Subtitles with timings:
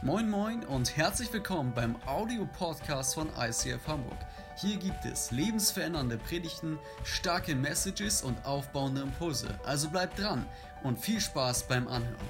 [0.00, 4.16] Moin Moin und herzlich willkommen beim Audio-Podcast von ICF Hamburg.
[4.56, 9.58] Hier gibt es lebensverändernde Predigten, starke Messages und aufbauende Impulse.
[9.64, 10.48] Also bleibt dran
[10.84, 12.28] und viel Spaß beim Anhören.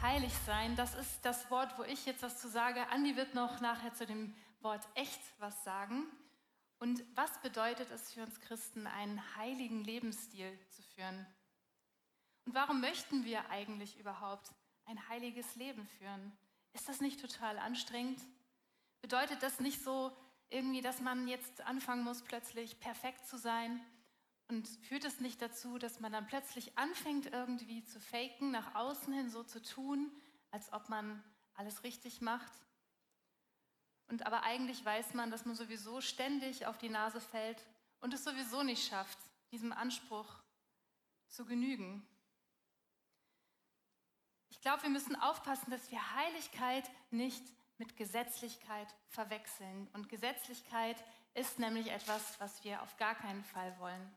[0.00, 2.80] Heilig sein, das ist das Wort, wo ich jetzt was zu sage.
[2.88, 6.06] Andi wird noch nachher zu dem Wort echt was sagen.
[6.78, 11.26] Und was bedeutet es für uns Christen, einen heiligen Lebensstil zu führen?
[12.46, 14.50] Und warum möchten wir eigentlich überhaupt
[14.92, 16.32] ein heiliges Leben führen?
[16.72, 18.20] Ist das nicht total anstrengend?
[19.00, 20.16] Bedeutet das nicht so
[20.50, 23.80] irgendwie, dass man jetzt anfangen muss, plötzlich perfekt zu sein?
[24.48, 29.12] Und führt es nicht dazu, dass man dann plötzlich anfängt, irgendwie zu faken, nach außen
[29.12, 30.12] hin so zu tun,
[30.50, 31.22] als ob man
[31.54, 32.52] alles richtig macht?
[34.08, 37.66] Und aber eigentlich weiß man, dass man sowieso ständig auf die Nase fällt
[38.00, 39.18] und es sowieso nicht schafft,
[39.52, 40.42] diesem Anspruch
[41.28, 42.06] zu genügen.
[44.62, 47.42] Ich glaube, wir müssen aufpassen, dass wir Heiligkeit nicht
[47.78, 49.88] mit Gesetzlichkeit verwechseln.
[49.92, 51.02] Und Gesetzlichkeit
[51.34, 54.14] ist nämlich etwas, was wir auf gar keinen Fall wollen.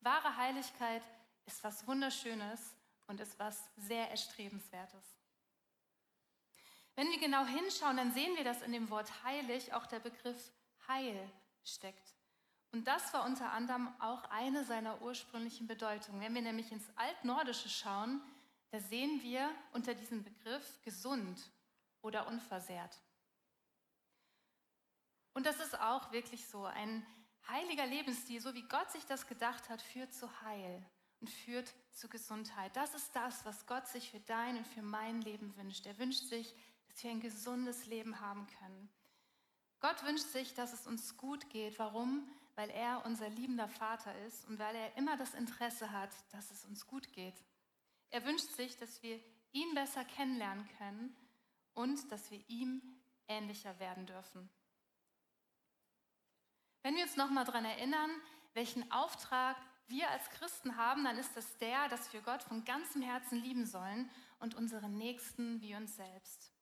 [0.00, 1.02] Wahre Heiligkeit
[1.46, 2.60] ist was Wunderschönes
[3.06, 5.16] und ist was sehr Erstrebenswertes.
[6.94, 10.52] Wenn wir genau hinschauen, dann sehen wir, dass in dem Wort heilig auch der Begriff
[10.88, 11.32] Heil
[11.64, 12.14] steckt.
[12.72, 16.20] Und das war unter anderem auch eine seiner ursprünglichen Bedeutungen.
[16.20, 18.20] Wenn wir nämlich ins Altnordische schauen,
[18.70, 21.50] da sehen wir unter diesem Begriff gesund
[22.02, 23.00] oder unversehrt.
[25.32, 26.64] Und das ist auch wirklich so.
[26.64, 27.06] Ein
[27.48, 30.84] heiliger Lebensstil, so wie Gott sich das gedacht hat, führt zu Heil
[31.20, 32.74] und führt zu Gesundheit.
[32.76, 35.86] Das ist das, was Gott sich für dein und für mein Leben wünscht.
[35.86, 36.54] Er wünscht sich,
[36.88, 38.90] dass wir ein gesundes Leben haben können.
[39.80, 41.78] Gott wünscht sich, dass es uns gut geht.
[41.78, 42.28] Warum?
[42.56, 46.64] Weil er unser liebender Vater ist und weil er immer das Interesse hat, dass es
[46.64, 47.44] uns gut geht.
[48.10, 49.20] Er wünscht sich, dass wir
[49.52, 51.16] ihn besser kennenlernen können
[51.74, 52.82] und dass wir ihm
[53.28, 54.48] ähnlicher werden dürfen.
[56.82, 58.10] Wenn wir uns nochmal daran erinnern,
[58.54, 59.56] welchen Auftrag
[59.88, 63.66] wir als Christen haben, dann ist es der, dass wir Gott von ganzem Herzen lieben
[63.66, 66.52] sollen und unseren Nächsten wie uns selbst.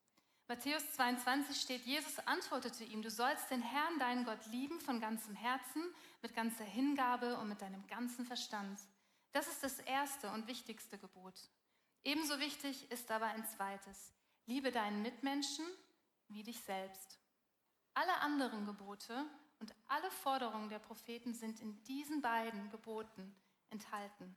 [0.48, 5.34] Matthäus 22 steht, Jesus antwortete ihm, du sollst den Herrn, deinen Gott, lieben von ganzem
[5.34, 5.82] Herzen,
[6.22, 8.78] mit ganzer Hingabe und mit deinem ganzen Verstand.
[9.32, 11.50] Das ist das erste und wichtigste Gebot.
[12.04, 14.14] Ebenso wichtig ist aber ein zweites.
[14.46, 15.66] Liebe deinen Mitmenschen
[16.28, 17.18] wie dich selbst.
[17.94, 19.26] Alle anderen Gebote
[19.58, 23.34] und alle Forderungen der Propheten sind in diesen beiden Geboten
[23.70, 24.36] enthalten.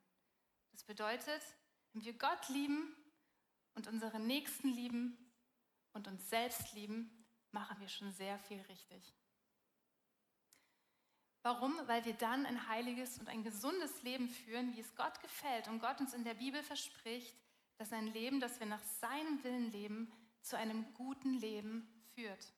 [0.72, 1.42] Das bedeutet,
[1.94, 2.96] wenn wir Gott lieben
[3.76, 5.18] und unsere Nächsten lieben
[5.94, 9.14] und uns selbst lieben, machen wir schon sehr viel richtig.
[11.42, 11.74] Warum?
[11.86, 15.68] Weil wir dann ein heiliges und ein gesundes Leben führen, wie es Gott gefällt.
[15.68, 17.36] Und Gott uns in der Bibel verspricht,
[17.78, 20.12] dass ein Leben, das wir nach seinem Willen leben,
[20.42, 22.54] zu einem guten Leben führt.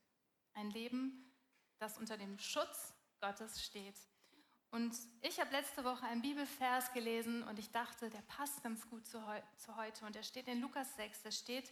[0.53, 1.31] Ein Leben,
[1.77, 3.95] das unter dem Schutz Gottes steht.
[4.71, 9.05] Und ich habe letzte Woche einen Bibelvers gelesen und ich dachte, der passt ganz gut
[9.05, 10.05] zu, heu zu heute.
[10.05, 11.69] Und er steht in Lukas 6, da steht,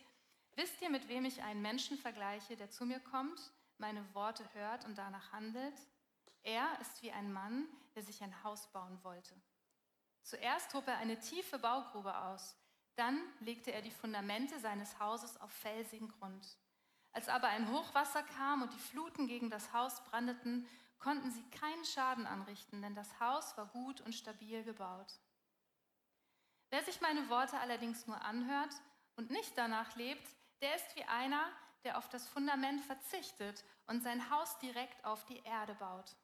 [0.55, 3.39] wisst ihr, mit wem ich einen Menschen vergleiche, der zu mir kommt,
[3.77, 5.73] meine Worte hört und danach handelt?
[6.49, 9.35] Er ist wie ein Mann, der sich ein Haus bauen wollte.
[10.23, 12.55] Zuerst hob er eine tiefe Baugrube aus,
[12.95, 16.57] dann legte er die Fundamente seines Hauses auf felsigen Grund.
[17.11, 20.67] Als aber ein Hochwasser kam und die Fluten gegen das Haus brandeten,
[20.97, 25.19] konnten sie keinen Schaden anrichten, denn das Haus war gut und stabil gebaut.
[26.71, 28.73] Wer sich meine Worte allerdings nur anhört
[29.17, 30.27] und nicht danach lebt,
[30.61, 31.45] der ist wie einer,
[31.83, 36.15] der auf das Fundament verzichtet und sein Haus direkt auf die Erde baut.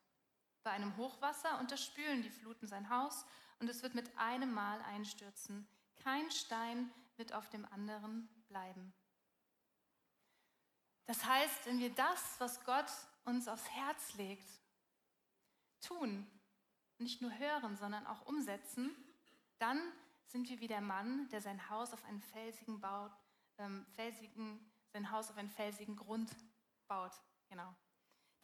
[0.66, 3.24] Bei einem Hochwasser unterspülen die Fluten sein Haus
[3.60, 5.68] und es wird mit einem Mal einstürzen.
[5.98, 8.92] Kein Stein wird auf dem anderen bleiben.
[11.06, 12.92] Das heißt, wenn wir das, was Gott
[13.26, 14.50] uns aufs Herz legt,
[15.82, 16.26] tun,
[16.98, 18.90] nicht nur hören, sondern auch umsetzen,
[19.60, 19.80] dann
[20.26, 23.12] sind wir wie der Mann, der sein Haus auf einen felsigen, baut,
[23.60, 26.36] ähm, felsigen, sein Haus auf einen felsigen Grund
[26.88, 27.14] baut.
[27.50, 27.76] Genau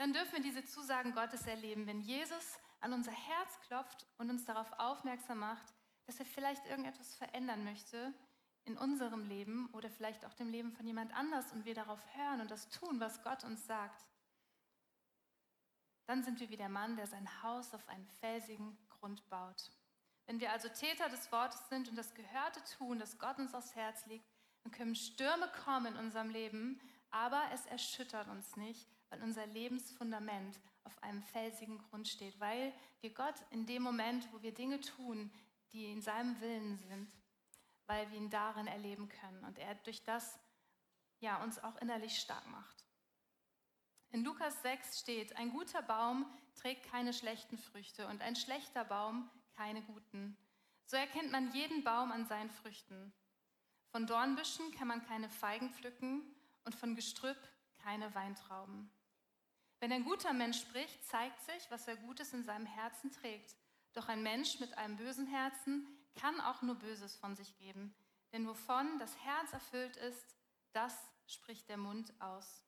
[0.02, 4.46] dann dürfen wir diese Zusagen Gottes erleben, wenn Jesus an unser Herz klopft und uns
[4.46, 5.76] darauf aufmerksam macht,
[6.08, 8.12] dass er vielleicht irgendetwas verändern möchte
[8.66, 12.42] in unserem Leben oder vielleicht auch dem Leben von jemand anders und wir darauf hören
[12.42, 14.04] und das tun, was Gott uns sagt.
[16.08, 19.72] Dann sind wir wie der Mann, der sein Haus auf einen felsigen Grund baut.
[20.26, 23.76] Wenn wir also Täter des Wortes sind und das Gehörte tun, das Gott uns aufs
[23.76, 24.26] Herz legt,
[24.64, 26.82] dann können Stürme kommen in unserem Leben,
[27.12, 33.14] aber es erschüttert uns nicht, weil unser Lebensfundament auf einem felsigen Grund steht, weil wir
[33.14, 35.32] Gott in dem Moment, wo wir Dinge tun,
[35.74, 37.12] die in seinem Willen sind,
[37.86, 40.40] weil wir ihn darin erleben können und er durch das
[41.20, 42.86] ja, uns auch innerlich stark macht.
[44.10, 46.26] In Lukas 6 steht, ein guter Baum
[46.56, 50.38] trägt keine schlechten Früchte und ein schlechter Baum keine guten.
[50.86, 53.14] So erkennt man jeden Baum an seinen Früchten.
[53.92, 56.24] Von Dornbüschen kann man keine Feigen pflücken
[56.66, 57.38] und von Gestrüpp
[57.84, 58.90] keine Weintrauben.
[59.82, 63.56] Wenn ein guter Mensch spricht, zeigt sich, was er Gutes in seinem Herzen trägt.
[63.94, 67.96] Doch ein Mensch mit einem bösen Herzen kann auch nur Böses von sich geben.
[68.32, 70.36] Denn wovon das Herz erfüllt ist,
[70.72, 70.96] das
[71.26, 72.64] spricht der Mund aus.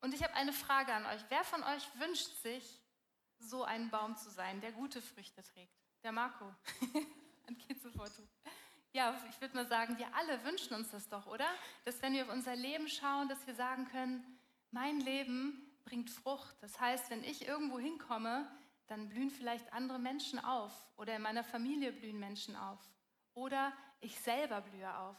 [0.00, 1.24] Und ich habe eine Frage an euch.
[1.28, 2.82] Wer von euch wünscht sich,
[3.38, 5.78] so ein Baum zu sein, der gute Früchte trägt?
[6.02, 6.52] Der Marco.
[7.46, 8.26] Ein Kitzelfoto.
[8.96, 11.44] Ja, ich würde mal sagen, wir alle wünschen uns das doch, oder?
[11.84, 14.24] Dass wenn wir auf unser Leben schauen, dass wir sagen können,
[14.70, 16.56] mein Leben bringt Frucht.
[16.62, 18.50] Das heißt, wenn ich irgendwo hinkomme,
[18.86, 22.80] dann blühen vielleicht andere Menschen auf oder in meiner Familie blühen Menschen auf
[23.34, 23.70] oder
[24.00, 25.18] ich selber blühe auf.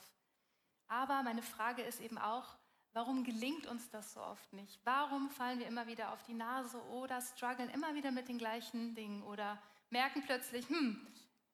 [0.88, 2.58] Aber meine Frage ist eben auch,
[2.94, 4.82] warum gelingt uns das so oft nicht?
[4.86, 8.96] Warum fallen wir immer wieder auf die Nase oder strugglen immer wieder mit den gleichen
[8.96, 11.06] Dingen oder merken plötzlich, hm,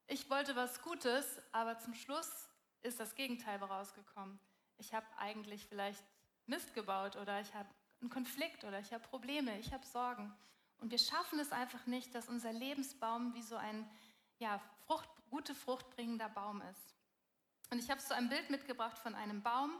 [0.08, 2.50] ich wollte was Gutes, aber zum Schluss
[2.82, 4.40] ist das Gegenteil rausgekommen.
[4.78, 6.04] Ich habe eigentlich vielleicht
[6.46, 7.70] Mist gebaut oder ich habe
[8.02, 10.34] einen Konflikt oder ich habe Probleme, ich habe Sorgen.
[10.80, 13.90] Und wir schaffen es einfach nicht, dass unser Lebensbaum wie so ein
[14.40, 16.96] ja, Frucht, gute Frucht bringender Baum ist.
[17.72, 19.72] Und ich habe so ein Bild mitgebracht von einem Baum.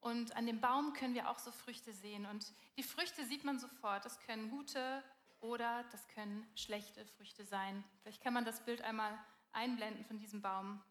[0.00, 2.26] Und an dem Baum können wir auch so Früchte sehen.
[2.26, 4.04] Und die Früchte sieht man sofort.
[4.04, 5.02] Das können gute
[5.40, 7.84] oder das können schlechte Früchte sein.
[8.02, 9.18] Vielleicht kann man das Bild einmal
[9.54, 10.82] einblenden von diesem Baum.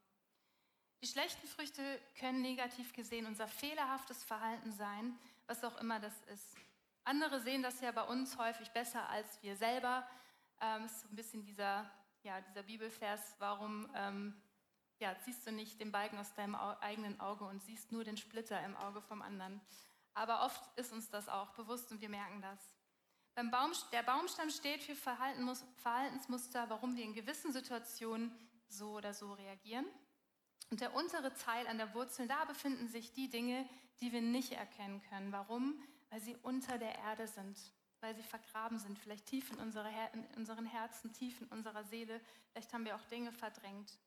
[1.01, 6.55] Die schlechten Früchte können negativ gesehen unser fehlerhaftes Verhalten sein, was auch immer das ist.
[7.03, 10.07] Andere sehen das ja bei uns häufig besser als wir selber.
[10.61, 11.89] Ähm, ist so ein bisschen dieser,
[12.23, 14.41] ja, dieser Bibelvers, warum ähm,
[14.99, 18.63] ja, siehst du nicht den Balken aus deinem eigenen Auge und siehst nur den Splitter
[18.63, 19.59] im Auge vom anderen.
[20.13, 22.59] Aber oft ist uns das auch bewusst und wir merken das.
[23.35, 28.31] Beim Baum, der Baumstamm steht für Verhaltensmuster, warum wir in gewissen Situationen
[28.73, 29.85] so oder so reagieren.
[30.69, 33.67] Und der untere Teil an der Wurzel, da befinden sich die Dinge,
[33.99, 35.31] die wir nicht erkennen können.
[35.31, 35.79] Warum?
[36.09, 37.59] Weil sie unter der Erde sind,
[37.99, 42.19] weil sie vergraben sind, vielleicht tief in, in unseren Herzen, tief in unserer Seele.
[42.51, 43.99] Vielleicht haben wir auch Dinge verdrängt.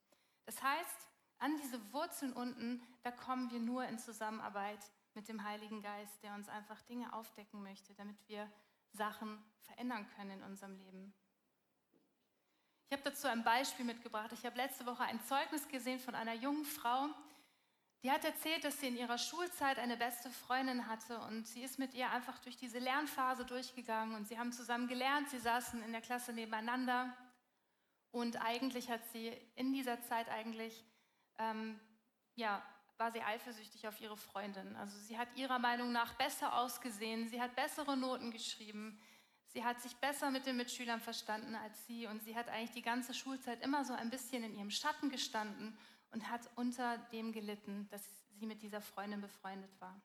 [0.45, 1.09] Das heißt,
[1.39, 4.81] an diese Wurzeln unten, da kommen wir nur in Zusammenarbeit
[5.15, 8.51] mit dem Heiligen Geist, der uns einfach Dinge aufdecken möchte, damit wir
[8.93, 11.15] Sachen verändern können in unserem Leben.
[12.89, 14.31] Ich habe dazu ein Beispiel mitgebracht.
[14.33, 17.09] Ich habe letzte Woche ein Zeugnis gesehen von einer jungen Frau,
[18.03, 21.81] die hat erzählt, dass sie in ihrer Schulzeit eine beste Freundin hatte und sie ist
[21.81, 25.91] mit ihr einfach durch diese Lernphase durchgegangen und sie haben zusammen gelernt, sie saßen in
[25.91, 27.13] der Klasse nebeneinander
[28.13, 30.85] und eigentlich hat sie in dieser Zeit eigentlich,
[31.39, 31.81] ähm,
[32.37, 32.63] ja,
[32.97, 34.77] war sie eifersüchtig auf ihre Freundin.
[34.77, 39.01] Also sie hat ihrer Meinung nach besser ausgesehen, sie hat bessere Noten geschrieben,
[39.57, 42.83] Sie hat sich besser mit den Mitschülern verstanden als sie und sie hat eigentlich die
[42.83, 45.75] ganze Schulzeit immer so ein bisschen in ihrem Schatten gestanden
[46.11, 48.03] und hat unter dem gelitten, dass
[48.39, 49.99] sie mit dieser Freundin befreundet war.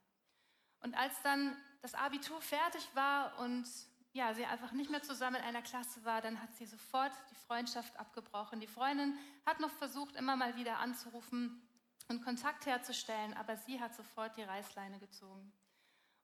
[0.80, 3.68] Und als dann das Abitur fertig war und
[4.14, 7.36] ja, sie einfach nicht mehr zusammen in einer Klasse war, dann hat sie sofort die
[7.36, 8.62] Freundschaft abgebrochen.
[8.62, 11.62] Die Freundin hat noch versucht, immer mal wieder anzurufen
[12.08, 15.52] und Kontakt herzustellen, aber sie hat sofort die Reißleine gezogen.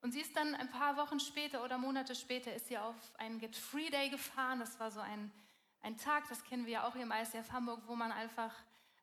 [0.01, 3.39] Und sie ist dann ein paar Wochen später oder Monate später ist sie auf einen
[3.39, 4.60] Get Free Day gefahren.
[4.60, 5.32] Das war so ein,
[5.82, 8.54] ein Tag, das kennen wir ja auch hier im ICF Hamburg, wo man einfach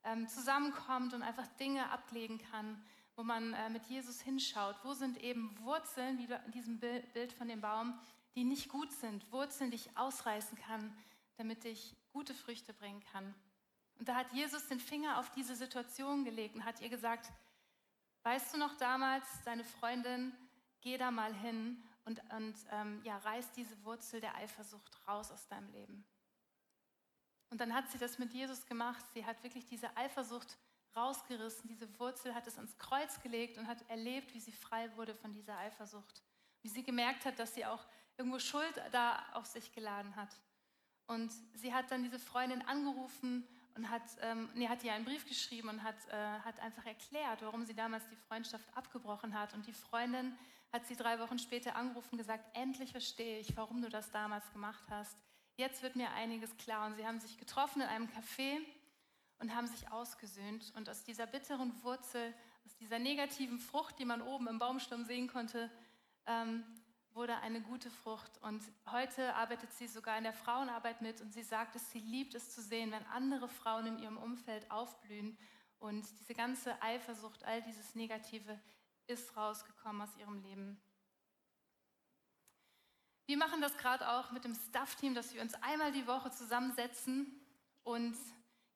[0.04, 2.82] ähm, zusammenkommt und einfach Dinge ablegen kann,
[3.16, 4.76] wo man äh, mit Jesus hinschaut.
[4.82, 7.98] Wo sind eben Wurzeln, wie in diesem Bild von dem Baum,
[8.34, 10.96] die nicht gut sind, Wurzeln, die ich ausreißen kann,
[11.36, 13.34] damit ich gute Früchte bringen kann.
[13.98, 17.30] Und da hat Jesus den Finger auf diese Situation gelegt und hat ihr gesagt,
[18.22, 20.32] weißt du noch damals, deine Freundin,
[20.84, 25.48] geh da mal hin und, und ähm, ja, reiß diese Wurzel der Eifersucht raus aus
[25.48, 26.04] deinem Leben.
[27.50, 29.04] Und dann hat sie das mit Jesus gemacht.
[29.14, 30.58] Sie hat wirklich diese Eifersucht
[30.94, 35.14] rausgerissen, diese Wurzel hat es ans Kreuz gelegt und hat erlebt, wie sie frei wurde
[35.14, 36.22] von dieser Eifersucht.
[36.62, 37.84] Wie sie gemerkt hat, dass sie auch
[38.16, 40.36] irgendwo Schuld da auf sich geladen hat.
[41.06, 45.26] Und sie hat dann diese Freundin angerufen und hat, ähm, nee, hat ihr einen Brief
[45.26, 49.52] geschrieben und hat, äh, hat einfach erklärt, warum sie damals die Freundschaft abgebrochen hat.
[49.52, 50.36] Und die Freundin
[50.74, 54.52] hat sie drei Wochen später angerufen und gesagt, endlich verstehe ich, warum du das damals
[54.52, 55.16] gemacht hast.
[55.54, 56.86] Jetzt wird mir einiges klar.
[56.86, 58.58] Und sie haben sich getroffen in einem Café
[59.38, 60.72] und haben sich ausgesöhnt.
[60.74, 62.34] Und aus dieser bitteren Wurzel,
[62.66, 65.70] aus dieser negativen Frucht, die man oben im Baumstamm sehen konnte,
[66.26, 66.64] ähm,
[67.12, 68.42] wurde eine gute Frucht.
[68.42, 72.34] Und heute arbeitet sie sogar in der Frauenarbeit mit und sie sagt, dass sie liebt
[72.34, 75.38] es zu sehen, wenn andere Frauen in ihrem Umfeld aufblühen
[75.78, 78.58] Und diese ganze Eifersucht, all dieses Negative
[79.06, 80.80] ist rausgekommen aus ihrem Leben.
[83.26, 87.40] Wir machen das gerade auch mit dem Staff-Team, dass wir uns einmal die Woche zusammensetzen
[87.82, 88.16] und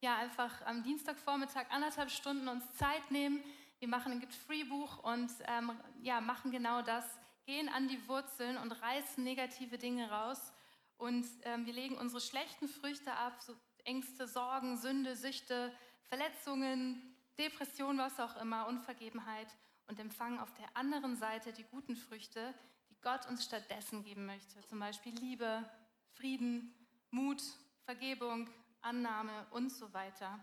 [0.01, 3.43] ja, einfach am Dienstagvormittag anderthalb Stunden uns Zeit nehmen.
[3.79, 7.05] Wir machen ein Get-Free-Buch und ähm, ja, machen genau das,
[7.45, 10.53] gehen an die Wurzeln und reißen negative Dinge raus.
[10.97, 13.55] Und ähm, wir legen unsere schlechten Früchte ab, so
[13.85, 15.73] Ängste, Sorgen, Sünde, Süchte,
[16.09, 19.49] Verletzungen, Depression, was auch immer, Unvergebenheit
[19.89, 22.55] und empfangen auf der anderen Seite die guten Früchte,
[23.03, 24.65] Gott uns stattdessen geben möchte.
[24.67, 25.69] Zum Beispiel Liebe,
[26.13, 26.75] Frieden,
[27.11, 27.43] Mut,
[27.85, 28.49] Vergebung,
[28.83, 30.39] Annahme und so weiter.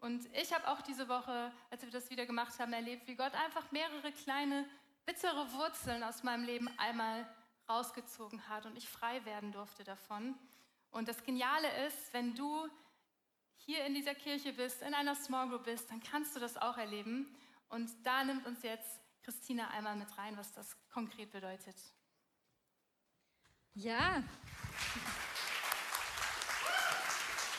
[0.00, 3.34] Und ich habe auch diese Woche, als wir das wieder gemacht haben, erlebt, wie Gott
[3.34, 4.68] einfach mehrere kleine,
[5.06, 7.26] bittere Wurzeln aus meinem Leben einmal
[7.68, 10.34] rausgezogen hat und ich frei werden durfte davon.
[10.90, 12.68] Und das Geniale ist, wenn du
[13.56, 16.76] hier in dieser Kirche bist, in einer Small Group bist, dann kannst du das auch
[16.76, 17.34] erleben.
[17.74, 21.74] Und da nimmt uns jetzt Christina einmal mit rein, was das konkret bedeutet.
[23.74, 24.22] Ja.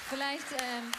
[0.07, 0.89] Vielleicht, ähm,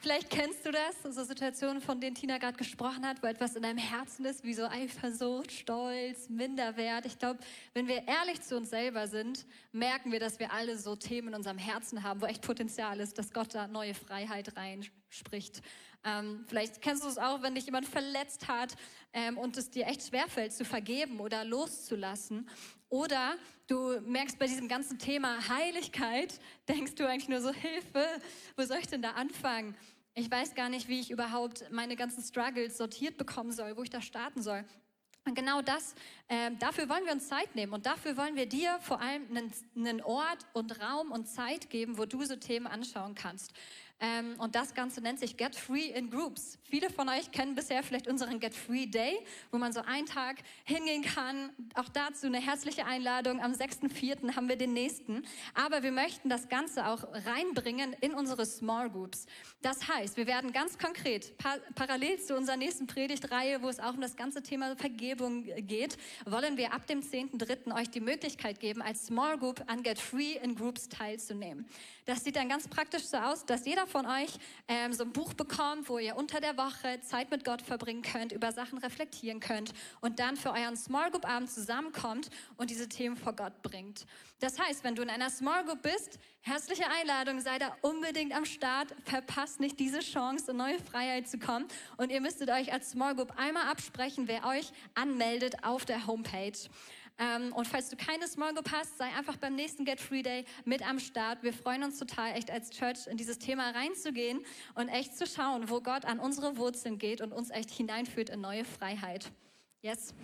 [0.00, 3.62] vielleicht kennst du das, so Situationen, von denen Tina gerade gesprochen hat, wo etwas in
[3.62, 7.06] deinem Herzen ist, wie so Eifersucht, Stolz, Minderwert.
[7.06, 7.38] Ich glaube,
[7.74, 11.34] wenn wir ehrlich zu uns selber sind, merken wir, dass wir alle so Themen in
[11.36, 14.56] unserem Herzen haben, wo echt Potenzial ist, dass Gott da neue Freiheit
[15.10, 15.62] reinspricht.
[16.04, 18.74] Ähm, vielleicht kennst du es auch, wenn dich jemand verletzt hat
[19.12, 22.48] ähm, und es dir echt schwerfällt zu vergeben oder loszulassen.
[22.88, 23.36] Oder
[23.66, 28.06] du merkst bei diesem ganzen Thema Heiligkeit, denkst du eigentlich nur so, Hilfe,
[28.56, 29.76] wo soll ich denn da anfangen?
[30.14, 33.90] Ich weiß gar nicht, wie ich überhaupt meine ganzen Struggles sortiert bekommen soll, wo ich
[33.90, 34.64] da starten soll.
[35.26, 35.94] Und genau das,
[36.28, 39.52] äh, dafür wollen wir uns Zeit nehmen und dafür wollen wir dir vor allem einen,
[39.76, 43.52] einen Ort und Raum und Zeit geben, wo du so Themen anschauen kannst.
[44.00, 46.58] Ähm, und das Ganze nennt sich Get Free in Groups.
[46.62, 49.18] Viele von euch kennen bisher vielleicht unseren Get Free Day,
[49.50, 51.50] wo man so einen Tag hingehen kann.
[51.74, 53.42] Auch dazu eine herzliche Einladung.
[53.42, 54.36] Am 6.4.
[54.36, 55.22] haben wir den nächsten.
[55.54, 59.26] Aber wir möchten das Ganze auch reinbringen in unsere Small Groups.
[59.60, 63.94] Das heißt, wir werden ganz konkret, par parallel zu unserer nächsten Predigtreihe, wo es auch
[63.94, 67.74] um das ganze Thema Vergebung geht, wollen wir ab dem 10.3.
[67.78, 71.66] euch die Möglichkeit geben, als Small Group an Get Free in Groups teilzunehmen.
[72.06, 74.30] Das sieht dann ganz praktisch so aus, dass jeder von euch
[74.68, 78.32] ähm, so ein Buch bekommt, wo ihr unter der Woche Zeit mit Gott verbringen könnt,
[78.32, 83.16] über Sachen reflektieren könnt und dann für euren Small Group Abend zusammenkommt und diese Themen
[83.16, 84.06] vor Gott bringt.
[84.38, 88.46] Das heißt, wenn du in einer Small Group bist, herzliche Einladung, sei da unbedingt am
[88.46, 91.66] Start, verpasst nicht diese Chance, in neue Freiheit zu kommen
[91.98, 96.52] und ihr müsstet euch als Small Group einmal absprechen, wer euch anmeldet auf der Homepage.
[97.20, 100.46] Ähm, und falls du keine Small Group hast, sei einfach beim nächsten Get Free Day
[100.64, 101.42] mit am Start.
[101.42, 104.40] Wir freuen uns total, echt als Church in dieses Thema reinzugehen
[104.74, 108.40] und echt zu schauen, wo Gott an unsere Wurzeln geht und uns echt hineinführt in
[108.40, 109.30] neue Freiheit.
[109.82, 110.14] Yes.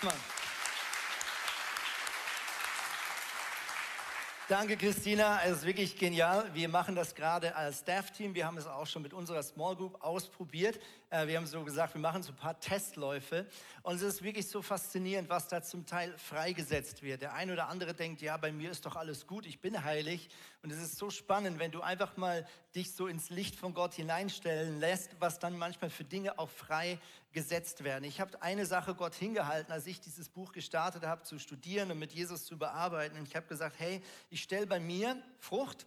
[0.00, 0.08] So
[4.46, 5.40] Danke, Christina.
[5.42, 6.50] Es ist wirklich genial.
[6.52, 8.34] Wir machen das gerade als Staff-Team.
[8.34, 10.78] Wir haben es auch schon mit unserer Small Group ausprobiert.
[11.08, 13.46] Äh, wir haben so gesagt, wir machen so ein paar Testläufe.
[13.82, 17.22] Und es ist wirklich so faszinierend, was da zum Teil freigesetzt wird.
[17.22, 20.28] Der eine oder andere denkt, ja, bei mir ist doch alles gut, ich bin heilig.
[20.64, 23.92] Und es ist so spannend, wenn du einfach mal dich so ins Licht von Gott
[23.92, 26.98] hineinstellen lässt, was dann manchmal für Dinge auch frei
[27.32, 28.04] gesetzt werden.
[28.04, 31.98] Ich habe eine Sache Gott hingehalten, als ich dieses Buch gestartet habe zu studieren und
[31.98, 33.18] mit Jesus zu bearbeiten.
[33.18, 35.86] Und ich habe gesagt, hey, ich stelle bei mir Frucht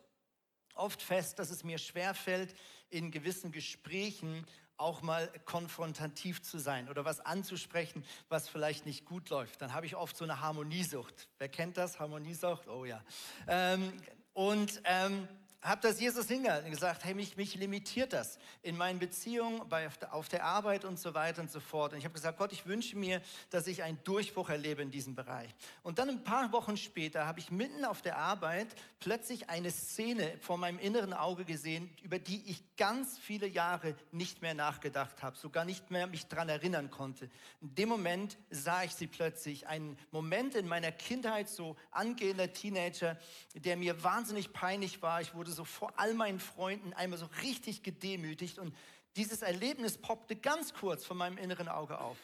[0.75, 2.53] oft fest, dass es mir schwerfällt,
[2.91, 4.45] in gewissen Gesprächen
[4.77, 9.59] auch mal konfrontativ zu sein oder was anzusprechen, was vielleicht nicht gut läuft.
[9.59, 11.29] Dann habe ich oft so eine Harmoniesucht.
[11.39, 11.99] Wer kennt das?
[11.99, 12.67] Harmoniesucht?
[12.67, 13.03] Oh ja.
[13.47, 13.91] Ähm,
[14.37, 15.27] und ähm,
[15.61, 19.89] habe das Jesus hingehalten und gesagt, hey, mich, mich limitiert das in meinen Beziehungen, bei,
[20.11, 21.93] auf der Arbeit und so weiter und so fort.
[21.93, 25.15] Und ich habe gesagt, Gott, ich wünsche mir, dass ich einen Durchbruch erlebe in diesem
[25.15, 25.49] Bereich.
[25.83, 28.67] Und dann ein paar Wochen später habe ich mitten auf der Arbeit
[28.99, 34.41] plötzlich eine Szene vor meinem inneren Auge gesehen, über die ich ganz viele Jahre nicht
[34.41, 37.29] mehr nachgedacht habe, sogar nicht mehr mich daran erinnern konnte.
[37.61, 43.17] In dem Moment sah ich sie plötzlich, einen Moment in meiner Kindheit, so angehender Teenager,
[43.55, 45.21] der mir wahnsinnig peinlich war.
[45.21, 48.75] Ich wurde so vor all meinen Freunden einmal so richtig gedemütigt und
[49.15, 52.17] dieses Erlebnis poppte ganz kurz vor meinem inneren Auge auf.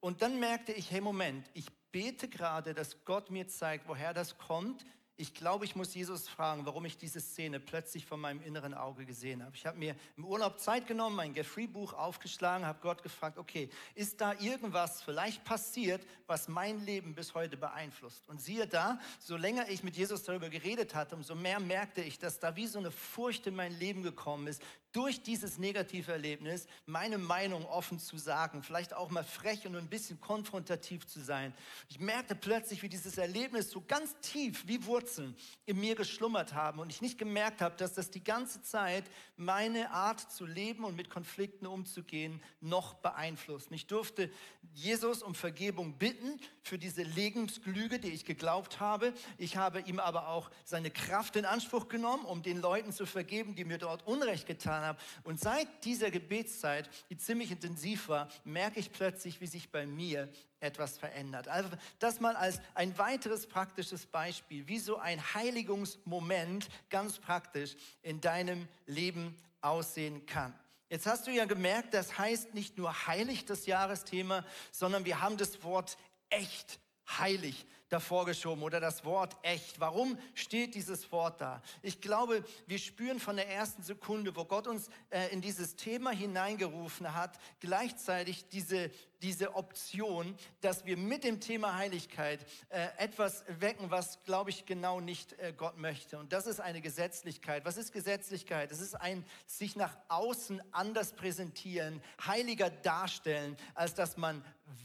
[0.00, 4.36] Und dann merkte ich, hey Moment, ich bete gerade, dass Gott mir zeigt, woher das
[4.36, 4.84] kommt,
[5.16, 9.06] ich glaube, ich muss Jesus fragen, warum ich diese Szene plötzlich vor meinem inneren Auge
[9.06, 9.54] gesehen habe.
[9.54, 14.20] Ich habe mir im Urlaub Zeit genommen, mein Get-Free-Buch aufgeschlagen, habe Gott gefragt, okay, ist
[14.20, 18.28] da irgendwas vielleicht passiert, was mein Leben bis heute beeinflusst?
[18.28, 22.18] Und siehe da, so länger ich mit Jesus darüber geredet hatte, umso mehr merkte ich,
[22.18, 24.62] dass da wie so eine Furcht in mein Leben gekommen ist,
[24.94, 29.88] durch dieses negative Erlebnis meine Meinung offen zu sagen, vielleicht auch mal frech und ein
[29.88, 31.52] bisschen konfrontativ zu sein.
[31.88, 35.36] Ich merkte plötzlich, wie dieses Erlebnis so ganz tief wie Wurzeln
[35.66, 39.04] in mir geschlummert haben und ich nicht gemerkt habe, dass das die ganze Zeit
[39.36, 43.72] meine Art zu leben und mit Konflikten umzugehen noch beeinflusst.
[43.72, 44.30] Ich durfte
[44.74, 49.12] Jesus um Vergebung bitten für diese Lebensglüge, die ich geglaubt habe.
[49.38, 53.56] Ich habe ihm aber auch seine Kraft in Anspruch genommen, um den Leuten zu vergeben,
[53.56, 54.98] die mir dort Unrecht getan haben.
[55.22, 60.28] Und seit dieser Gebetszeit, die ziemlich intensiv war, merke ich plötzlich, wie sich bei mir
[60.60, 61.48] etwas verändert.
[61.48, 68.20] Also das mal als ein weiteres praktisches Beispiel, wie so ein Heiligungsmoment ganz praktisch in
[68.20, 70.54] deinem Leben aussehen kann.
[70.88, 75.36] Jetzt hast du ja gemerkt, das heißt nicht nur heilig das Jahresthema, sondern wir haben
[75.36, 75.96] das Wort
[76.30, 79.78] echt heilig davor geschoben oder das Wort echt.
[79.78, 81.62] Warum steht dieses Wort da?
[81.80, 86.10] Ich glaube, wir spüren von der ersten Sekunde, wo Gott uns äh, in dieses Thema
[86.10, 88.90] hineingerufen hat, gleichzeitig diese,
[89.22, 95.00] diese Option, dass wir mit dem Thema Heiligkeit äh, etwas wecken, was, glaube ich, genau
[95.00, 96.18] nicht äh, Gott möchte.
[96.18, 97.64] Und das ist eine Gesetzlichkeit.
[97.64, 98.72] Was ist Gesetzlichkeit?
[98.72, 104.44] Es ist ein sich nach außen anders präsentieren, heiliger darstellen, als dass man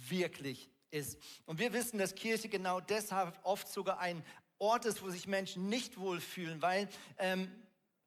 [0.09, 1.17] wirklich ist.
[1.45, 4.23] Und wir wissen, dass Kirche genau deshalb oft sogar ein
[4.57, 7.49] Ort ist, wo sich Menschen nicht wohlfühlen, weil ähm,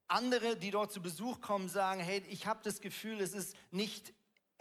[0.07, 4.13] andere, die dort zu Besuch kommen, sagen, hey, ich habe das Gefühl, es ist nicht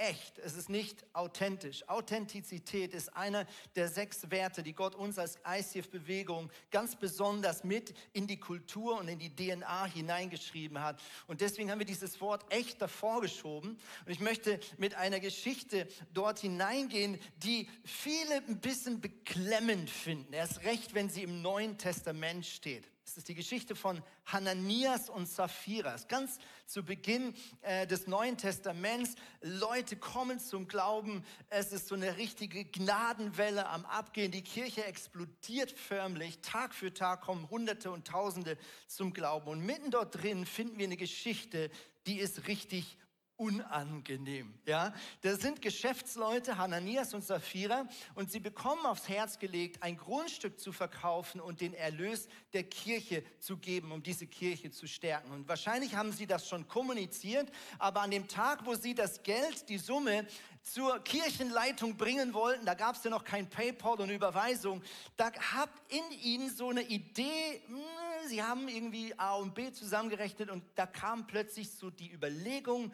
[0.03, 1.89] echt, es ist nicht authentisch.
[1.89, 8.27] Authentizität ist einer der sechs Werte, die Gott uns als ICF-Bewegung ganz besonders mit in
[8.27, 11.01] die Kultur und in die DNA hineingeschrieben hat.
[11.27, 13.79] Und deswegen haben wir dieses Wort echt davor geschoben.
[14.05, 20.33] Und ich möchte mit einer Geschichte dort hineingehen, die viele ein bisschen beklemmend finden.
[20.33, 22.91] Erst recht, wenn sie im Neuen Testament steht.
[23.05, 26.07] Es ist die Geschichte von Hananias und Saphiras.
[26.07, 29.17] Ganz zu Beginn äh, des Neuen Testaments.
[29.41, 31.25] Leute kommen zum Glauben.
[31.49, 34.31] Es ist so eine richtige Gnadenwelle am Abgehen.
[34.31, 36.39] Die Kirche explodiert förmlich.
[36.43, 39.49] Tag für Tag kommen Hunderte und Tausende zum Glauben.
[39.49, 41.71] Und mitten dort drin finden wir eine Geschichte,
[42.07, 42.97] die ist richtig
[43.37, 44.55] unangenehm.
[44.67, 50.61] Ja, das sind Geschäftsleute, Hananias und Sapphira, und sie bekommen aufs Herz gelegt, ein Grundstück
[50.61, 55.33] zu verkaufen und den Erlös der Kirche zu geben, um diese Kirche zu stärken.
[55.33, 59.69] Und wahrscheinlich haben sie das schon kommuniziert, aber an dem Tag, wo sie das Geld,
[59.69, 60.27] die Summe
[60.63, 64.83] zur Kirchenleitung bringen wollten, da gab es ja noch kein PayPal und Überweisung,
[65.17, 70.51] da hat in ihnen so eine Idee, hm, sie haben irgendwie A und B zusammengerechnet
[70.51, 72.93] und da kam plötzlich so die Überlegung,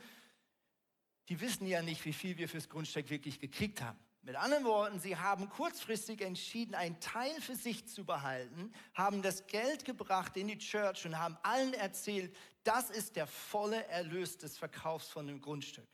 [1.28, 3.98] die wissen ja nicht, wie viel wir fürs Grundstück wirklich gekriegt haben.
[4.22, 9.46] Mit anderen Worten, sie haben kurzfristig entschieden, einen Teil für sich zu behalten, haben das
[9.46, 14.58] Geld gebracht in die Church und haben allen erzählt, das ist der volle Erlös des
[14.58, 15.88] Verkaufs von dem Grundstück.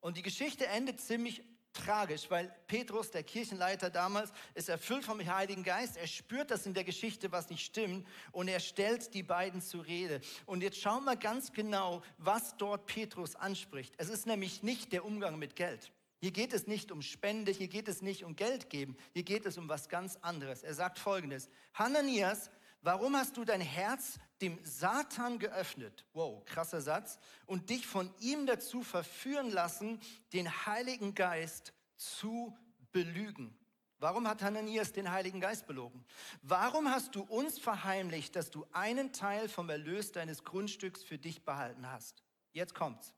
[0.00, 1.42] Und die Geschichte endet ziemlich
[1.74, 5.96] tragisch, weil Petrus, der Kirchenleiter damals, ist erfüllt vom Heiligen Geist.
[5.96, 9.84] Er spürt das in der Geschichte, was nicht stimmt, und er stellt die beiden zur
[9.86, 10.20] Rede.
[10.46, 13.94] Und jetzt schauen wir ganz genau, was dort Petrus anspricht.
[13.98, 15.92] Es ist nämlich nicht der Umgang mit Geld.
[16.20, 19.44] Hier geht es nicht um Spende, hier geht es nicht um Geld geben, hier geht
[19.44, 20.62] es um was ganz anderes.
[20.62, 22.50] Er sagt folgendes: Hananias,
[22.84, 26.06] warum hast du dein Herz dem Satan geöffnet?
[26.12, 27.18] Wow, krasser Satz.
[27.46, 30.00] Und dich von ihm dazu verführen lassen,
[30.32, 32.56] den Heiligen Geist zu
[32.92, 33.58] belügen.
[33.98, 36.04] Warum hat Hananias den Heiligen Geist belogen?
[36.42, 41.44] Warum hast du uns verheimlicht, dass du einen Teil vom Erlös deines Grundstücks für dich
[41.44, 42.22] behalten hast?
[42.52, 43.14] Jetzt kommt's.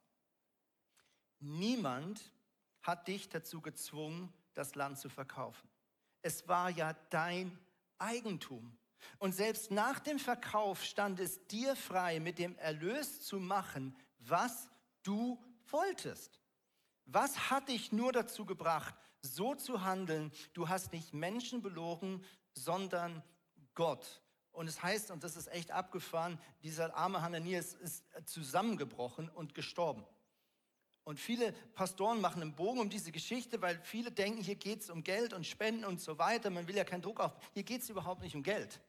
[1.39, 2.31] Niemand
[2.81, 5.67] hat dich dazu gezwungen, das Land zu verkaufen.
[6.21, 7.57] Es war ja dein
[7.97, 8.77] Eigentum.
[9.19, 14.69] Und selbst nach dem Verkauf stand es dir frei, mit dem Erlös zu machen, was
[15.03, 16.39] du wolltest.
[17.05, 20.31] Was hat dich nur dazu gebracht, so zu handeln?
[20.53, 23.23] Du hast nicht Menschen belogen, sondern
[23.73, 24.21] Gott.
[24.51, 30.03] Und es heißt, und das ist echt abgefahren, dieser arme Hananias ist zusammengebrochen und gestorben.
[31.03, 34.89] Und viele Pastoren machen einen Bogen um diese Geschichte, weil viele denken, hier geht es
[34.89, 36.49] um Geld und Spenden und so weiter.
[36.49, 37.33] Man will ja keinen Druck auf.
[37.53, 38.81] Hier geht es überhaupt nicht um Geld.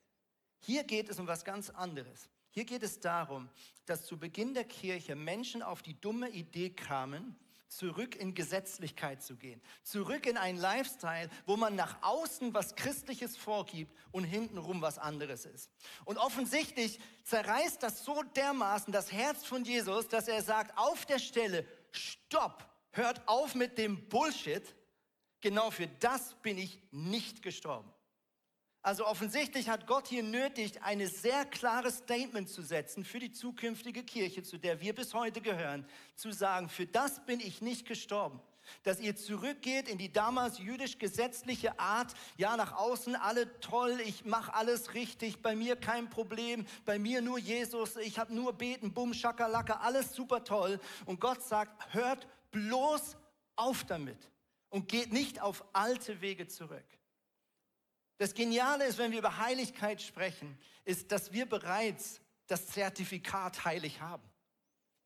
[0.61, 2.29] Hier geht es um was ganz anderes.
[2.51, 3.49] Hier geht es darum,
[3.87, 7.37] dass zu Beginn der Kirche Menschen auf die dumme Idee kamen,
[7.68, 13.37] zurück in Gesetzlichkeit zu gehen, zurück in einen Lifestyle, wo man nach außen was Christliches
[13.37, 15.71] vorgibt und hintenrum was anderes ist.
[16.05, 21.18] Und offensichtlich zerreißt das so dermaßen das Herz von Jesus, dass er sagt, auf der
[21.18, 24.75] Stelle, stopp, hört auf mit dem Bullshit,
[25.40, 27.92] genau für das bin ich nicht gestorben.
[28.88, 34.03] Also offensichtlich hat Gott hier nötig, ein sehr klares Statement zu setzen für die zukünftige
[34.03, 38.40] Kirche, zu der wir bis heute gehören, zu sagen, für das bin ich nicht gestorben
[38.83, 44.53] dass ihr zurückgeht in die damals jüdisch-gesetzliche Art, ja, nach außen alle toll, ich mache
[44.53, 49.14] alles richtig, bei mir kein Problem, bei mir nur Jesus, ich habe nur beten, bumm,
[49.14, 50.81] schakalaka, alles super toll.
[51.07, 53.16] Und Gott sagt, hört bloß
[53.57, 54.31] auf damit
[54.68, 56.85] und geht nicht auf alte Wege zurück.
[58.19, 64.01] Das Geniale ist, wenn wir über Heiligkeit sprechen, ist, dass wir bereits das Zertifikat heilig
[64.01, 64.29] haben.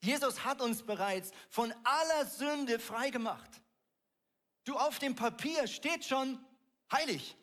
[0.01, 3.61] Jesus hat uns bereits von aller Sünde freigemacht.
[4.65, 6.45] Du, auf dem Papier steht schon
[6.91, 7.37] heilig.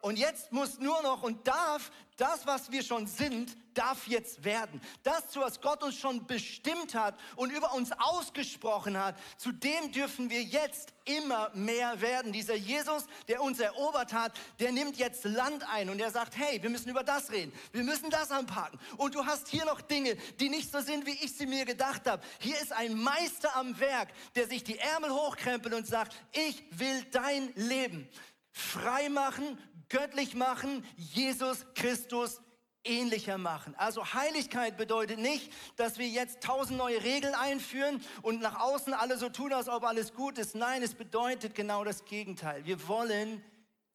[0.00, 4.80] Und jetzt muss nur noch und darf das, was wir schon sind, darf jetzt werden.
[5.02, 10.30] Das, was Gott uns schon bestimmt hat und über uns ausgesprochen hat, zu dem dürfen
[10.30, 12.32] wir jetzt immer mehr werden.
[12.32, 16.62] Dieser Jesus, der uns erobert hat, der nimmt jetzt Land ein und er sagt, hey,
[16.62, 18.78] wir müssen über das reden, wir müssen das anpacken.
[18.96, 22.06] Und du hast hier noch Dinge, die nicht so sind, wie ich sie mir gedacht
[22.08, 22.22] habe.
[22.40, 27.04] Hier ist ein Meister am Werk, der sich die Ärmel hochkrempelt und sagt, ich will
[27.12, 28.08] dein Leben
[28.50, 29.58] frei machen,
[29.88, 32.40] göttlich machen, Jesus Christus
[32.86, 33.74] ähnlicher machen.
[33.76, 39.18] Also Heiligkeit bedeutet nicht, dass wir jetzt tausend neue Regeln einführen und nach außen alle
[39.18, 40.54] so tun, als ob alles gut ist.
[40.54, 42.64] Nein, es bedeutet genau das Gegenteil.
[42.64, 43.42] Wir wollen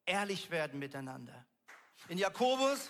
[0.05, 1.45] ehrlich werden miteinander.
[2.09, 2.89] In Jakobus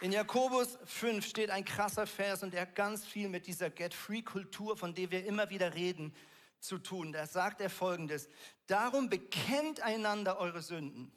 [0.00, 4.76] In Jakobus 5 steht ein krasser Vers und der hat ganz viel mit dieser Get-Free-Kultur,
[4.76, 6.14] von der wir immer wieder reden,
[6.60, 7.12] zu tun.
[7.12, 8.28] Da sagt er folgendes,
[8.66, 11.12] darum bekennt einander eure Sünden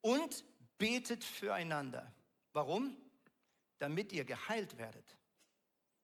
[0.00, 0.44] und
[0.78, 2.12] betet füreinander.
[2.52, 2.96] Warum?
[3.78, 5.16] Damit ihr geheilt werdet.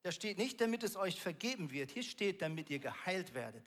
[0.03, 1.91] Da steht nicht, damit es euch vergeben wird.
[1.91, 3.65] Hier steht, damit ihr geheilt werdet.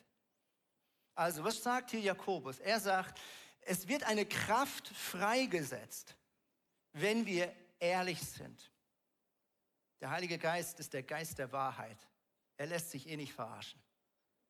[1.16, 2.60] Also, was sagt hier Jakobus?
[2.60, 3.20] Er sagt,
[3.62, 6.16] es wird eine Kraft freigesetzt,
[6.94, 8.72] wenn wir ehrlich sind.
[10.00, 11.98] Der Heilige Geist ist der Geist der Wahrheit.
[12.58, 13.82] Er lässt sich eh nicht verarschen.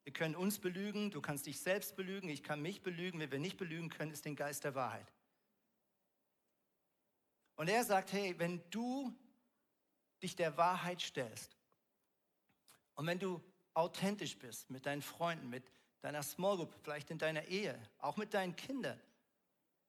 [0.08, 3.20] Wir können uns belügen, du kannst dich selbst belügen, ich kann mich belügen.
[3.20, 5.12] Wenn wir nicht belügen können, ist den Geist der Wahrheit.
[7.58, 9.14] Und er sagt, hey, wenn du
[10.24, 11.58] dich der Wahrheit stellst
[12.96, 13.44] und wenn du
[13.74, 18.34] authentisch bist mit deinen Freunden, mit deiner Small Group, vielleicht in deiner Ehe, auch mit
[18.34, 19.02] deinen Kindern,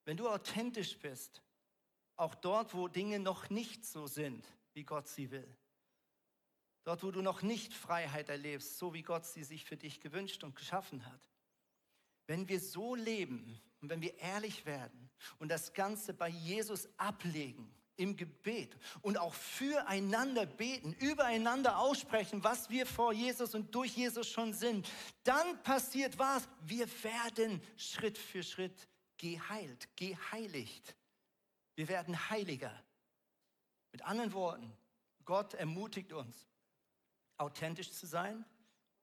[0.05, 1.45] wenn du authentisch bist,
[2.17, 5.57] auch dort, wo Dinge noch nicht so sind, wie Gott sie will,
[6.89, 10.43] Dort, wo du noch nicht Freiheit erlebst, so wie Gott sie sich für dich gewünscht
[10.43, 11.21] und geschaffen hat.
[12.27, 17.71] Wenn wir so leben und wenn wir ehrlich werden und das Ganze bei Jesus ablegen,
[17.97, 24.27] im Gebet und auch füreinander beten, übereinander aussprechen, was wir vor Jesus und durch Jesus
[24.27, 24.89] schon sind,
[25.25, 26.49] dann passiert was?
[26.63, 30.97] Wir werden Schritt für Schritt geheilt, geheiligt.
[31.75, 32.73] Wir werden heiliger.
[33.93, 34.73] Mit anderen Worten,
[35.27, 36.49] Gott ermutigt uns,
[37.39, 38.45] authentisch zu sein.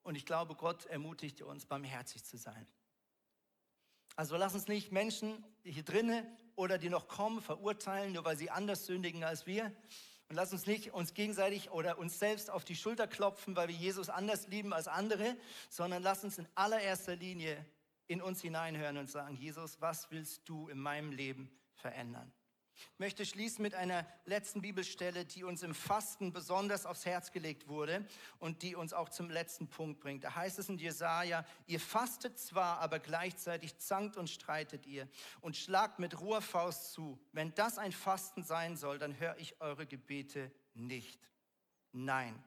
[0.04, 2.67] Und ich glaube, Gott ermutigt uns, barmherzig zu sein.
[4.15, 8.50] Also lass uns nicht Menschen hier drinnen oder die noch kommen verurteilen, nur weil sie
[8.50, 9.65] anders sündigen als wir.
[10.30, 13.76] Und lass uns nicht uns gegenseitig oder uns selbst auf die Schulter klopfen, weil wir
[13.76, 15.36] Jesus anders lieben als andere,
[15.69, 17.65] sondern lass uns in allererster Linie
[18.08, 22.32] in uns hineinhören und sagen, Jesus, was willst du in meinem Leben verändern?
[22.75, 27.67] Ich möchte schließen mit einer letzten Bibelstelle, die uns im Fasten besonders aufs Herz gelegt
[27.67, 28.05] wurde
[28.39, 30.23] und die uns auch zum letzten Punkt bringt.
[30.23, 35.07] Da heißt es in Jesaja, ihr fastet zwar, aber gleichzeitig zankt und streitet ihr
[35.41, 37.19] und schlagt mit roher Faust zu.
[37.31, 41.19] Wenn das ein Fasten sein soll, dann höre ich eure Gebete nicht.
[41.91, 42.43] Nein,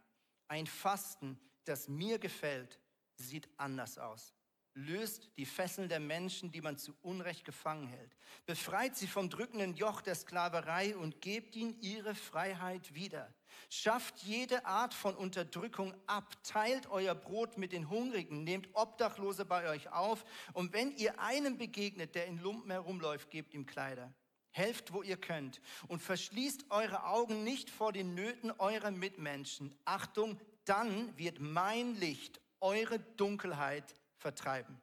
[0.47, 2.79] ein Fasten, das mir gefällt,
[3.17, 4.35] sieht anders aus
[4.79, 8.17] löst die Fesseln der Menschen, die man zu Unrecht gefangen hält.
[8.47, 13.35] Befreit sie vom drückenden Joch der Sklaverei und gebt ihnen ihre Freiheit wieder.
[13.71, 19.69] Schafft jede Art von Unterdrückung ab, teilt euer Brot mit den Hungrigen, nehmt Obdachlose bei
[19.69, 24.15] euch auf und wenn ihr einem begegnet, der in Lumpen herumläuft, gebt ihm Kleider.
[24.51, 29.77] Helft, wo ihr könnt und verschließt eure Augen nicht vor den Nöten eurer Mitmenschen.
[29.85, 34.81] Achtung, dann wird mein Licht eure Dunkelheit vertreiben,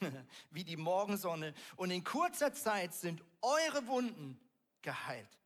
[0.50, 1.54] wie die Morgensonne.
[1.76, 4.38] Und in kurzer Zeit sind eure Wunden
[4.82, 5.38] geheilt.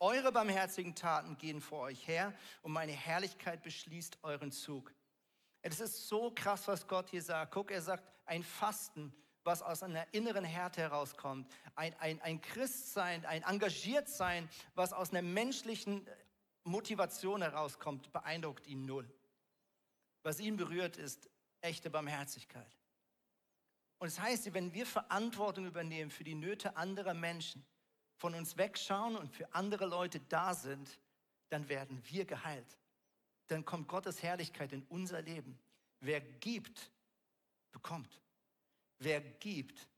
[0.00, 4.92] Eure barmherzigen Taten gehen vor euch her und meine Herrlichkeit beschließt euren Zug.
[5.62, 7.52] Es ist so krass, was Gott hier sagt.
[7.52, 11.50] Guck, er sagt, ein Fasten, was aus einer inneren Härte herauskommt.
[11.74, 16.06] Ein, ein, ein Christsein, ein Engagiertsein, was aus einer menschlichen
[16.64, 19.08] Motivation herauskommt, beeindruckt ihn null.
[20.22, 21.30] Was ihn berührt, ist
[21.60, 22.78] echte Barmherzigkeit.
[23.98, 27.64] Und es das heißt, wenn wir Verantwortung übernehmen für die Nöte anderer Menschen,
[28.16, 30.98] von uns wegschauen und für andere Leute da sind,
[31.50, 32.78] dann werden wir geheilt.
[33.48, 35.58] Dann kommt Gottes Herrlichkeit in unser Leben.
[36.00, 36.90] Wer gibt,
[37.72, 38.20] bekommt.
[38.98, 39.88] Wer gibt,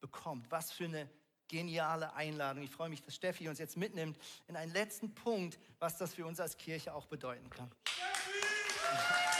[0.00, 0.50] bekommt.
[0.50, 1.10] Was für eine
[1.48, 2.62] geniale Einladung.
[2.62, 6.24] Ich freue mich, dass Steffi uns jetzt mitnimmt in einen letzten Punkt, was das für
[6.24, 7.70] uns als Kirche auch bedeuten kann.
[7.98, 9.33] Ja,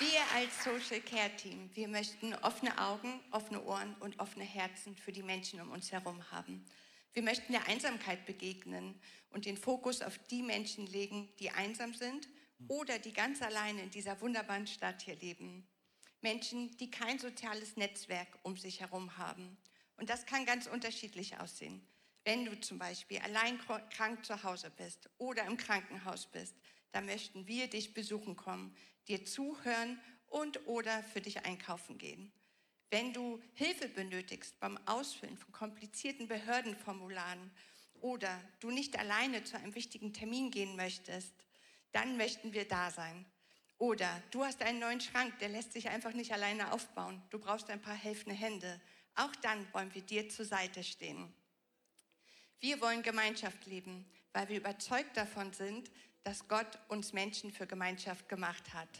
[0.00, 5.10] wir als Social Care Team, wir möchten offene Augen, offene Ohren und offene Herzen für
[5.10, 6.64] die Menschen um uns herum haben.
[7.14, 8.94] Wir möchten der Einsamkeit begegnen
[9.30, 12.28] und den Fokus auf die Menschen legen, die einsam sind
[12.68, 15.66] oder die ganz alleine in dieser wunderbaren Stadt hier leben.
[16.20, 19.56] Menschen, die kein soziales Netzwerk um sich herum haben.
[19.96, 21.84] Und das kann ganz unterschiedlich aussehen.
[22.24, 23.58] Wenn du zum Beispiel allein
[23.90, 26.54] krank zu Hause bist oder im Krankenhaus bist,
[26.92, 28.74] dann möchten wir dich besuchen kommen,
[29.08, 32.32] dir zuhören und oder für dich einkaufen gehen.
[32.90, 37.50] Wenn du Hilfe benötigst beim Ausfüllen von komplizierten Behördenformularen
[38.00, 41.34] oder du nicht alleine zu einem wichtigen Termin gehen möchtest,
[41.92, 43.26] dann möchten wir da sein.
[43.76, 47.22] Oder du hast einen neuen Schrank, der lässt sich einfach nicht alleine aufbauen.
[47.30, 48.80] Du brauchst ein paar helfende Hände.
[49.14, 51.32] Auch dann wollen wir dir zur Seite stehen.
[52.60, 55.90] Wir wollen Gemeinschaft leben, weil wir überzeugt davon sind,
[56.28, 58.90] dass Gott uns Menschen für Gemeinschaft gemacht hat.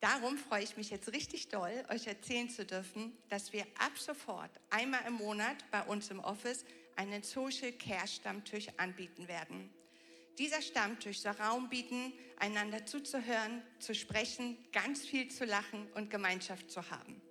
[0.00, 4.50] Darum freue ich mich jetzt richtig doll, euch erzählen zu dürfen, dass wir ab sofort
[4.70, 6.64] einmal im Monat bei uns im Office
[6.96, 9.72] einen Social Care Stammtisch anbieten werden.
[10.36, 16.72] Dieser Stammtisch soll Raum bieten, einander zuzuhören, zu sprechen, ganz viel zu lachen und Gemeinschaft
[16.72, 17.22] zu haben.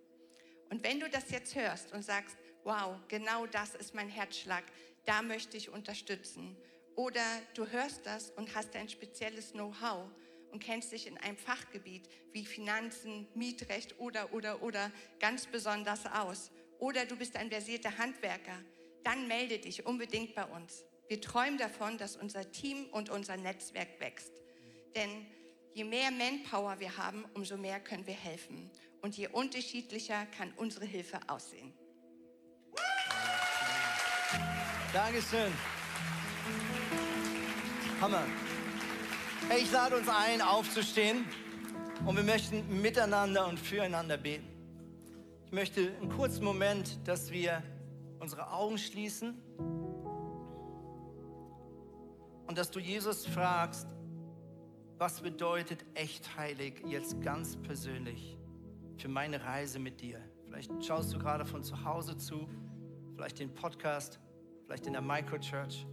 [0.69, 4.63] Und wenn du das jetzt hörst und sagst, wow, genau das ist mein Herzschlag,
[5.03, 6.55] da möchte ich unterstützen.
[6.95, 7.23] Oder
[7.55, 10.09] du hörst das und hast ein spezielles Know-how
[10.51, 16.51] und kennst dich in einem Fachgebiet wie Finanzen, Mietrecht oder, oder, oder ganz besonders aus.
[16.77, 18.59] Oder du bist ein versierter Handwerker,
[19.03, 20.85] dann melde dich unbedingt bei uns.
[21.07, 24.31] Wir träumen davon, dass unser Team und unser Netzwerk wächst.
[24.95, 25.25] Denn
[25.73, 28.69] je mehr Manpower wir haben, umso mehr können wir helfen.
[29.01, 31.73] Und je unterschiedlicher kann unsere Hilfe aussehen.
[34.93, 35.51] Dankeschön.
[38.03, 38.23] Hammer.
[39.47, 41.23] Hey, ich lade uns ein, aufzustehen
[42.05, 44.45] und wir möchten miteinander und füreinander beten.
[45.45, 47.63] Ich möchte einen kurzen Moment, dass wir
[48.19, 49.41] unsere Augen schließen
[52.45, 53.87] und dass du Jesus fragst,
[54.97, 58.37] was bedeutet echt heilig jetzt ganz persönlich
[58.97, 60.19] für meine Reise mit dir?
[60.47, 62.49] Vielleicht schaust du gerade von zu Hause zu,
[63.15, 64.19] vielleicht den Podcast,
[64.65, 65.87] vielleicht in der Microchurch.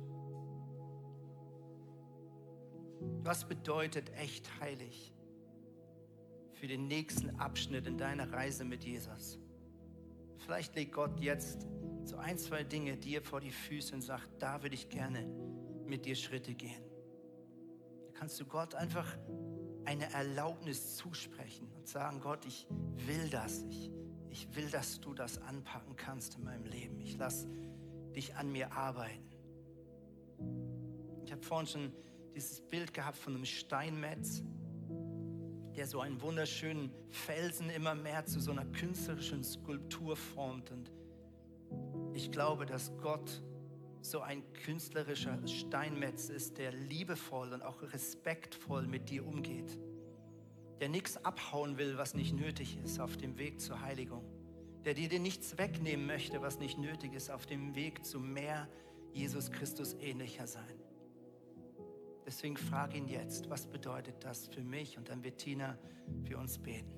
[3.00, 5.12] Was bedeutet echt heilig
[6.52, 9.38] für den nächsten Abschnitt in deiner Reise mit Jesus?
[10.38, 11.66] Vielleicht legt Gott jetzt
[12.04, 15.26] so ein, zwei Dinge dir vor die Füße und sagt, da würde ich gerne
[15.86, 16.82] mit dir Schritte gehen.
[18.06, 19.06] Da kannst du Gott einfach
[19.84, 22.66] eine Erlaubnis zusprechen und sagen, Gott, ich
[23.06, 23.62] will das.
[23.70, 23.90] Ich,
[24.28, 27.00] ich will, dass du das anpacken kannst in meinem Leben.
[27.00, 27.46] Ich lass
[28.14, 29.30] dich an mir arbeiten.
[31.24, 31.92] Ich habe vorhin schon
[32.34, 34.42] dieses Bild gehabt von einem Steinmetz,
[35.76, 40.70] der so einen wunderschönen Felsen immer mehr zu so einer künstlerischen Skulptur formt.
[40.70, 40.90] Und
[42.14, 43.42] ich glaube, dass Gott
[44.02, 49.78] so ein künstlerischer Steinmetz ist, der liebevoll und auch respektvoll mit dir umgeht,
[50.80, 54.24] der nichts abhauen will, was nicht nötig ist auf dem Weg zur Heiligung,
[54.84, 58.68] der dir nichts wegnehmen möchte, was nicht nötig ist auf dem Weg zu mehr
[59.12, 60.79] Jesus Christus ähnlicher sein.
[62.30, 64.96] Deswegen frage ihn jetzt, was bedeutet das für mich?
[64.96, 65.76] Und dann wird Tina
[66.22, 66.92] für uns beten.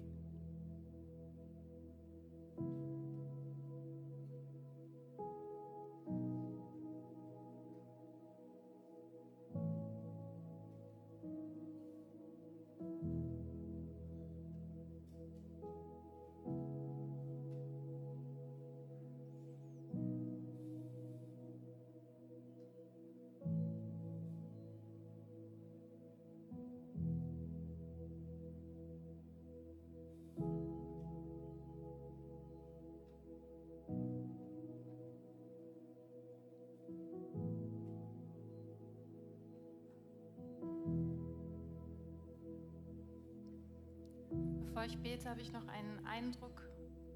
[44.83, 46.61] Bevor ich bete, habe ich noch einen Eindruck,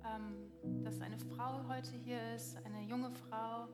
[0.04, 3.66] ähm, dass eine Frau heute hier ist, eine junge Frau.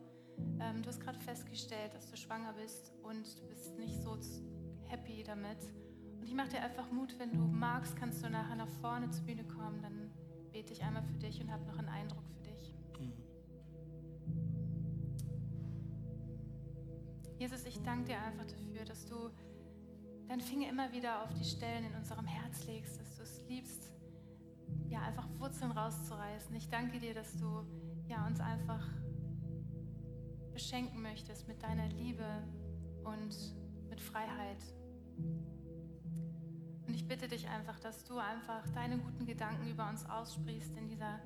[0.60, 4.16] Ähm, du hast gerade festgestellt, dass du schwanger bist und du bist nicht so
[4.86, 5.58] happy damit.
[6.18, 9.26] Und ich mache dir einfach Mut, wenn du magst, kannst du nachher nach vorne zur
[9.26, 10.10] Bühne kommen, dann
[10.52, 12.74] bete ich einmal für dich und habe noch einen Eindruck für dich.
[17.38, 19.30] Jesus, ich danke dir einfach dafür, dass du
[20.32, 23.92] deinen Finger immer wieder auf die Stellen in unserem Herz legst, dass du es liebst,
[24.88, 26.56] ja, einfach Wurzeln rauszureißen.
[26.56, 27.66] Ich danke dir, dass du
[28.08, 28.82] ja, uns einfach
[30.54, 32.24] beschenken möchtest mit deiner Liebe
[33.04, 33.36] und
[33.90, 34.56] mit Freiheit.
[36.86, 40.88] Und ich bitte dich einfach, dass du einfach deine guten Gedanken über uns aussprichst in,
[40.88, 41.20] dieser,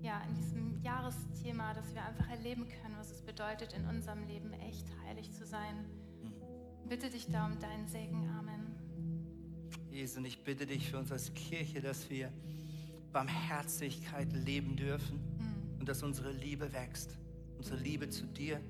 [0.00, 4.54] ja, in diesem Jahresthema, dass wir einfach erleben können, was es bedeutet, in unserem Leben
[4.54, 5.84] echt heilig zu sein.
[6.88, 8.26] Bitte dich da um deinen Segen.
[8.30, 8.74] Amen.
[9.90, 12.32] Jesus, und ich bitte dich für uns als Kirche, dass wir
[13.12, 15.20] Barmherzigkeit leben dürfen
[15.78, 17.18] und dass unsere Liebe wächst.
[17.58, 18.60] Unsere Liebe zu dir,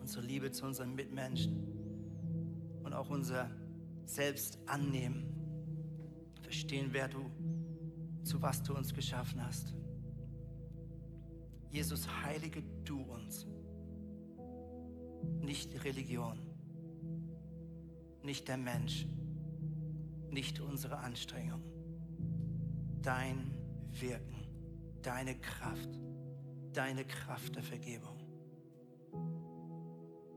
[0.00, 1.62] unsere Liebe zu unseren Mitmenschen
[2.82, 3.50] und auch unser
[4.04, 5.26] Selbst annehmen.
[6.42, 7.30] Verstehen, wer du,
[8.24, 9.74] zu was du uns geschaffen hast.
[11.70, 13.46] Jesus, heilige du uns.
[15.40, 16.45] Nicht die Religion,
[18.26, 19.06] nicht der Mensch,
[20.30, 21.62] nicht unsere Anstrengung.
[23.00, 23.54] Dein
[23.92, 24.46] Wirken,
[25.00, 25.88] deine Kraft,
[26.72, 28.18] deine Kraft der Vergebung.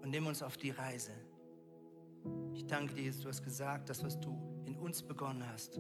[0.02, 1.12] Und nimm uns auf die Reise.
[2.54, 5.80] Ich danke dir, Jesus, du hast gesagt, das, was du in uns begonnen hast,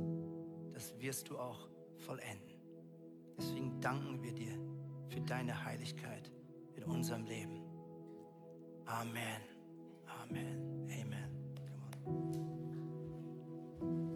[0.73, 2.59] das wirst du auch vollenden.
[3.37, 4.57] Deswegen danken wir dir
[5.07, 6.31] für deine Heiligkeit
[6.75, 7.61] in unserem Leben.
[8.85, 9.41] Amen.
[10.23, 10.68] Amen.
[13.79, 14.08] thank you